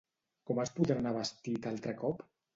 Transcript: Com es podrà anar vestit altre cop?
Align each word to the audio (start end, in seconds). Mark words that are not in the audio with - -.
Com 0.51 0.61
es 0.63 0.71
podrà 0.79 0.95
anar 1.03 1.13
vestit 1.19 1.71
altre 1.75 1.97
cop? 2.03 2.27